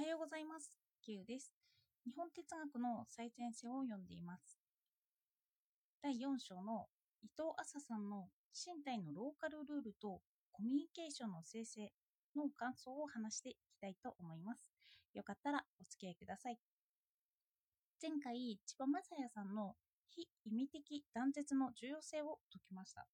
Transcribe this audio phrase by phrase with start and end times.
[0.00, 0.72] はようございます。
[1.04, 1.52] Q です。
[2.06, 4.56] 日本哲学の最前線を読んでいます。
[6.02, 6.86] 第4章の
[7.20, 10.22] 伊藤麻さんの身体のローカルルールと
[10.52, 11.92] コミュニケーションの生成
[12.34, 14.64] の感想を話していきたいと思います。
[15.12, 16.56] よかったらお付き合いください。
[18.00, 19.74] 前回、千葉雅也さんの
[20.08, 23.04] 非意味的断絶の重要性を説きました。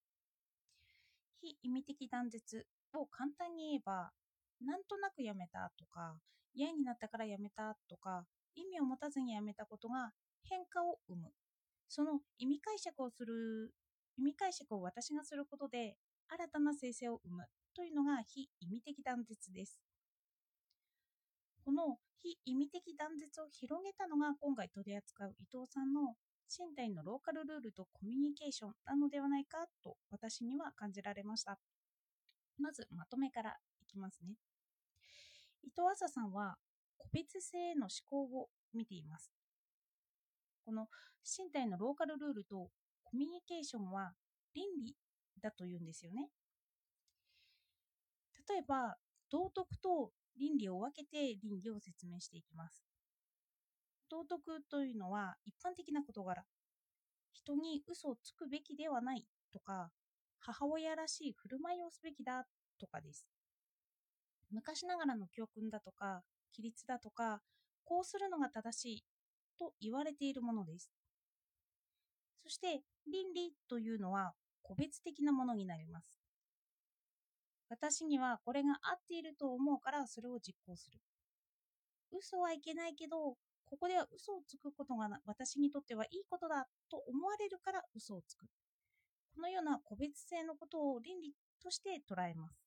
[1.40, 2.64] 非意味的断絶
[2.94, 4.12] を簡単に言えば、
[4.60, 6.18] なんとなくやめたとか、
[6.54, 8.24] 嫌になったからやめたとか、
[8.54, 11.32] 意味を持たずにやめたことが変化を生む。
[11.88, 13.72] その意味解釈をする、
[14.16, 15.96] 意味解釈を私がすることで、
[16.28, 19.80] 新たな生成を生むというのが非意味的断絶です。
[21.64, 26.14] この非意味的断絶を広げたのが今回取り扱う伊藤さんの
[26.48, 31.58] 身体のローカルルールとコミュニケーションなのではないかと私には感じられました。
[32.58, 33.56] まずまとめから
[33.86, 34.34] きますね。
[35.62, 36.56] 伊藤麻さんは
[36.98, 39.32] 個別性の思考を見ています。
[40.64, 40.88] この
[41.24, 42.70] 身体のローカルルールと
[43.04, 44.12] コミュニケーションは
[44.54, 44.96] 倫理
[45.40, 46.28] だというんですよね。
[48.48, 48.96] 例えば、
[49.30, 52.84] 道徳と倫理を分けて倫理を説明していきます。
[54.08, 56.44] 道徳というのは一般的な事柄。
[57.32, 59.90] 人に嘘をつくべきではないとか、
[60.40, 62.46] 母親らしい振る舞いをすべきだ
[62.78, 63.26] とかです。
[64.50, 66.22] 昔ながらの教訓だとか、
[66.56, 67.40] 規律だとか、
[67.84, 69.04] こうするのが正しい
[69.58, 70.90] と言われているものです。
[72.42, 76.16] そして、倫理というのは個別的なものになります。
[77.68, 81.00] 私にはこれが合っていると思うからそれを実行する。
[82.12, 88.46] 嘘はいけないけど、ここでは嘘をつくことが私にとってはいいことだと思われるから嘘をつく。
[89.34, 92.65] このような個別性のことを倫理として捉えます。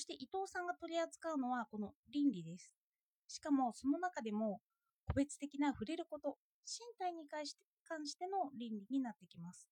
[0.00, 2.72] そして伊藤さんが取り扱うのはこの倫理です。
[3.28, 4.62] しかもその中でも
[5.06, 9.68] 個別的な触れること、身体に関して関しての倫理になってきます。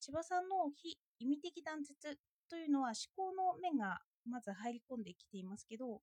[0.00, 2.18] 千葉さんの非意味的断絶
[2.50, 6.02] というのは思考の面がまず入り込んできていますけど、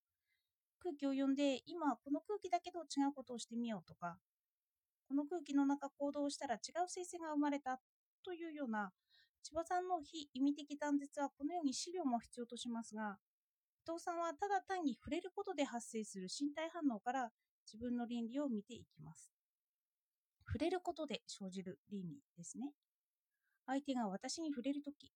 [0.82, 4.18] 空気を読んで今この空気だけど違うことをしてみようとか、
[5.08, 7.80] この空気の中行動したら違う生成が生まれた
[8.26, 8.90] というような
[9.44, 13.18] 千葉さんの非意味的断絶はこのように資料も必要としますが、
[13.88, 17.32] 伊藤さんはただ単に触れることで発生する身体反応から
[17.66, 19.32] 自分の倫理を見ていきます。
[20.46, 22.74] 触れることで生じる倫理ですね。
[23.66, 25.12] 相手が私に触れるとき、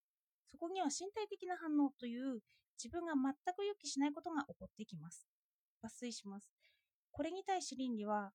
[0.52, 2.42] そこには身体的な反応という
[2.78, 5.28] 自分が全く予期しないことが起こってきます。
[5.84, 6.54] 抜粋します。
[7.12, 8.32] これに対し倫理は、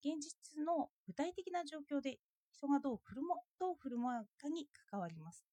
[0.00, 2.18] 現実の具体的な状況で
[2.58, 5.46] 人がどう振る舞どう振る舞うかに関わります。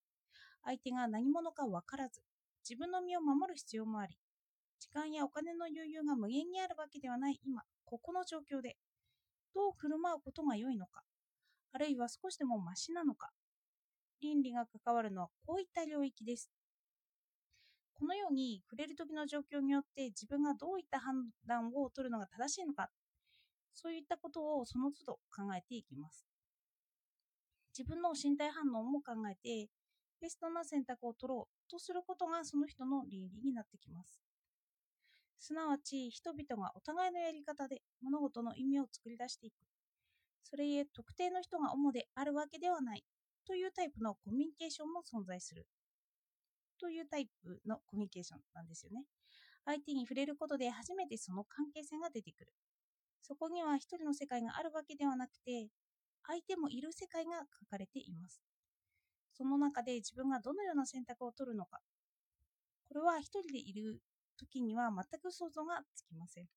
[0.64, 2.22] 相手が何者か分からず、
[2.68, 4.18] 自分の身を守る必要もあり、
[4.80, 8.76] 時間やお金の余裕が無限にあるわけではない今、ここの状況で、
[9.54, 11.04] どう振る舞うことが良いのか、
[11.74, 13.30] あるいは少しでもマシなのか、
[14.20, 16.50] 倫理が関わるのはこういった領域です。
[17.94, 22.90] このように触れる時の状況によって自分がどういった判断を取るのが正しいのか、
[23.76, 26.26] そういったことをその都度考えていきます。
[27.78, 29.70] 自分の身体反応も考えて、
[30.22, 34.22] ベストな選択を取ろうとすることがその人の倫理になってきます。
[35.40, 39.56] すなわち、人々がお互いのやり方で物事の意味を作り出していく。
[40.44, 43.04] それゆえ、特定の人が主であるわけではない
[43.46, 45.68] というタイプのコミュニケーションも存在する。
[46.80, 49.04] というタイプのコミュニケーションなんですよね。
[49.66, 52.54] 相手に触れることで初めてその関係性が出てくる。
[53.22, 55.70] そこには一人の世界があるわけではなくて、
[56.28, 58.42] 相手もいる世界が書かれています。
[59.34, 61.80] その中で自分がどのような選択を取るのか。
[62.88, 64.02] これは一人でいる
[64.38, 66.48] 時には全く想像がつきません。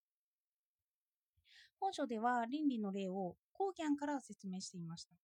[1.80, 5.16] 本書では倫理の例をゴーギャンから説明していました。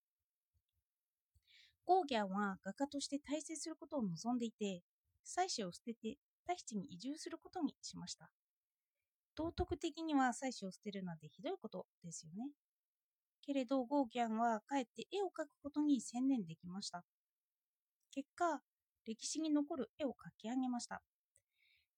[1.85, 4.83] ゴーギャンは画家として大成することを望んでいて、
[5.25, 6.17] 妻子を捨てて
[6.47, 8.31] タヒチに移住することにしました。
[9.37, 12.51] 道徳的には妻子を捨てるなんてひどいことですよね。
[13.45, 17.05] けれどゴーギャンはかえって絵を描くことに専念できました。
[18.11, 18.61] 結果、
[19.07, 21.03] 歴史に残る絵を描き上げました。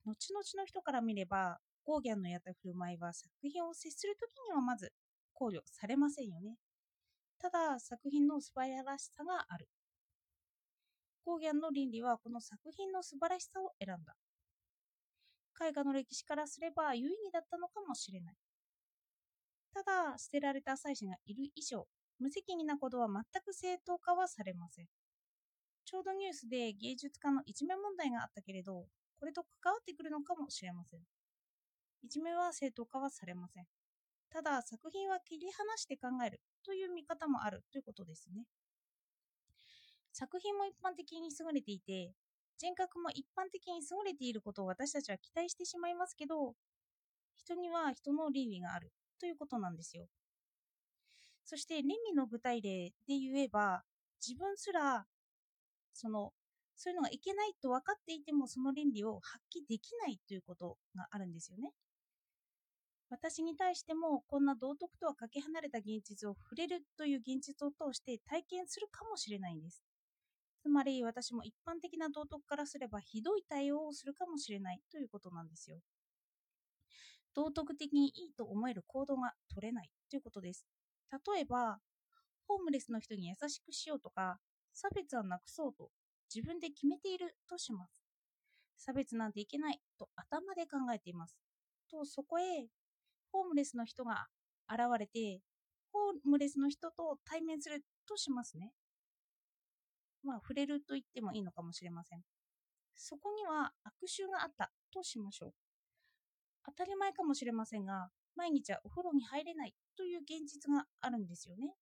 [0.05, 4.93] 後々の人から見れば、ゴーギャンのやった振る舞いは作品を接するときにはまず
[5.35, 6.57] 考慮されませんよね。
[7.39, 9.69] ただ、作品の素晴らしさがある。
[11.25, 14.15] ゴーギャンの倫理はこの作品の素晴らしさを選んだ。
[15.61, 18.35] 絵画の歴史からすれば有意義だったのかもしれない。
[19.77, 21.87] ただ、捨てられた妻子がいる以上、
[22.19, 24.87] 無責任なことは全く正当化はされません。
[25.85, 28.87] ちょうどニュースで芸術家のいじめ問題があったけれど、
[29.21, 31.01] これと関わってくるのかもしれません。
[32.05, 33.67] いじめは正当化はされません。
[34.31, 38.47] ただ、作品は切り離して考えるという見方もあるということですね。
[40.15, 42.15] 作品も一般的に優れていて、
[42.57, 46.55] 人格も一般的に優れていることを私たちは期待してしまいますけど、
[47.37, 50.07] 人には人の倫理があるということなんですよ。
[51.45, 53.85] そして倫理の具体例で言えば、
[54.27, 55.07] 自分すら、
[55.93, 56.33] その、
[56.75, 61.73] そういうのがいけないと分かっていても、その倫理を発揮できないということがあるんですよね。
[63.09, 69.85] 私に対しても、こんな道徳とはかけ離れた現実を触れるという現実を通して体験するかもしれないんです。
[70.61, 75.79] つまり私も一般的な道徳からすればひどい対応をするかもしれないということなんですよ。
[77.37, 80.67] 道徳的にいいと思える行動が取れないということです。
[81.35, 81.79] 例えば、
[82.49, 84.39] ホームレスの人に優しくしようとか、
[84.73, 85.91] 差別はなくそうと
[86.35, 88.03] 自分で決めているとします。
[88.79, 91.37] 差別なんていけないと頭で考えています。
[91.91, 92.69] と、そこへ
[93.33, 94.29] ホームレスの人が
[94.69, 95.43] 現れて、
[95.93, 98.73] ホームレスの人と対面するとしますね。
[100.23, 102.23] まあ、触れると言ってもいいのかもしれません。
[102.97, 105.66] そこには悪臭があったとしましょう。
[106.67, 111.75] 当たり前かもしれませんが、毎日はお風呂に入れないという現実があるんですよね。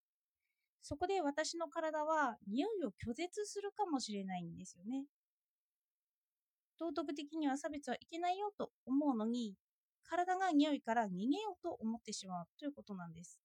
[0.83, 5.07] そこで私の体は匂いを拒絶するかもしれないんですよね。
[6.79, 9.55] 道徳的には差別はいけないよと思うのに、
[10.03, 13.41] 体が匂いから逃げようと思ってしまうということなんです。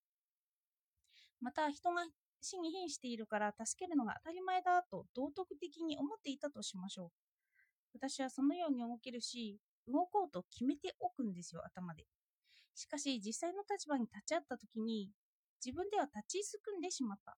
[1.40, 2.04] また、人が
[2.42, 7.10] 死に瀕しているから助けるのが当たり前だと道徳的に思っていたとしましょう。
[7.94, 9.60] 私はそのように動けるし、
[9.92, 12.06] 動こうと決めておくんですよ、頭で。
[12.76, 15.10] しかし、実際の立場に立ち会った時に、
[15.64, 17.38] 自分では立ちすくんでしまった。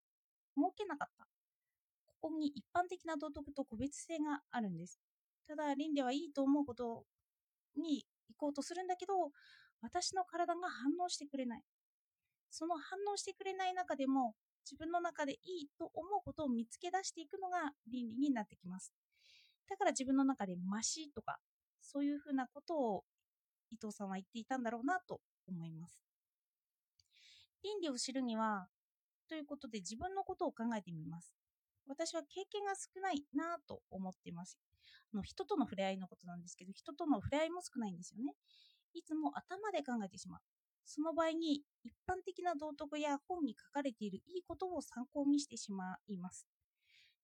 [0.56, 1.28] 動けなかった。
[2.06, 5.00] ここに一般的な道徳と個別性があるんです。
[5.48, 7.06] ただ、倫理はいいと思うこと
[7.76, 9.32] に行こうとするんだけど、
[9.82, 11.64] 私の体が反応してくれない。
[12.52, 18.94] その反応してくれない中でも、自分の中でいいと思うことを見つけ出していくのが倫理になってきます。
[19.68, 21.40] だから自分の中でマシとか、
[21.92, 23.04] そういうふうなことを
[23.70, 26.00] 伊藤さんは言っていたんだろうなと思います。
[27.64, 28.68] 倫理を知るには、
[29.28, 31.34] ということで自分のことを考えてみます。
[31.88, 34.58] 私は経験が少ないなと思っています。
[35.14, 38.34] あの人との触れ合いのことなんですけど、人との触れ合いも少ないんですよね。
[38.94, 40.42] いつも頭で考えてしまう。
[40.86, 46.48] その場合に一般的な道徳や本に書かれているいいことを参考にしてしまいます。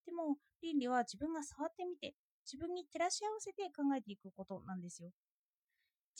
[0.06, 2.16] でも、倫理は自分が触ってみて、
[2.52, 5.12] 自分に照らし合わせて考えていくことなんですよ。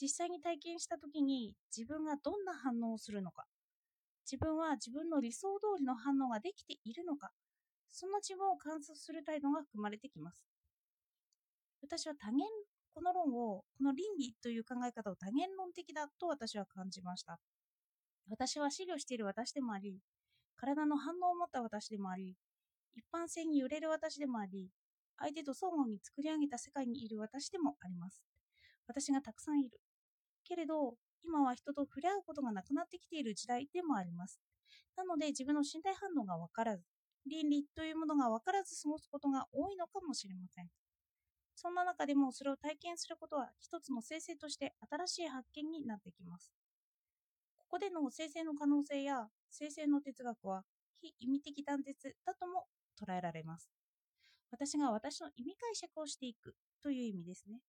[0.00, 3.46] 実際に体験した時に自分がどんな反応をするのか、
[4.30, 7.30] 自分は自分の理想通りの反応ができているのか、
[7.90, 10.44] その自分を観察する態度が含まれてきます。
[11.80, 12.46] 私は多元、
[12.94, 17.38] この論を、この倫理という考え方を多元論的だと私は感じました。
[18.28, 19.98] 私は資料している私でもあり、
[20.56, 22.36] 体の反応を持った私でもあり、
[22.94, 24.68] 一般性に揺れる私でもあり、
[25.18, 28.22] 相手と相互に作り上げた世界にいる私でもあります。
[28.86, 29.80] 私がたくさんいる。
[30.44, 30.94] けれど、
[31.24, 34.40] 今は人と触れ合うことがなくなってきている時代でもあります。
[34.96, 36.84] なので自分の身体反応が分からず、
[37.26, 40.68] 倫理というものが分からず過ごすことが多いのかもしれません。
[41.54, 46.52] そんな中でもそれを体験することは一つの生成として新しい発見になってきます。
[47.58, 50.62] ここでの生成の可能性や生成の哲学は
[51.00, 52.66] 非意味的断絶だとも
[52.98, 53.77] 捉えられます。
[54.50, 57.60] 私が私の意味解釈をしていくという意味ですね。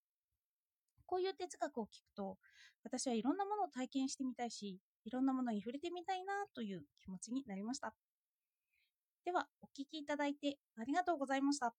[1.05, 2.37] こういう哲学を聞くと、
[2.83, 7.93] 私はいろんなものを体験してみたいし、いろんなものに触れてみたいなという気持ちになりました。
[9.23, 11.73] では、お聴きいただいてありがとうございました。